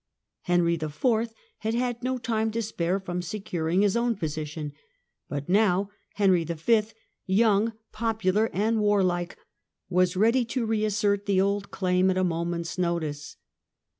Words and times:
Henry 0.45 0.73
IV. 0.73 0.99
had 1.59 1.75
had 1.75 2.01
no 2.01 2.17
time 2.17 2.49
to 2.49 2.61
spare 2.63 2.99
from 2.99 3.21
securing 3.21 3.83
his 3.83 3.95
own 3.95 4.15
position; 4.15 4.73
but 5.29 5.47
now 5.47 5.91
Henry 6.15 6.43
V., 6.43 6.83
young, 7.27 7.73
popular 7.91 8.49
and 8.51 8.79
warlike, 8.79 9.37
was 9.91 10.15
ready 10.15 10.43
to 10.43 10.65
re 10.65 10.83
assert 10.85 11.27
the 11.27 11.39
old 11.39 11.69
claim 11.69 12.09
at 12.09 12.17
a 12.17 12.23
moment's 12.23 12.79
notice. 12.79 13.35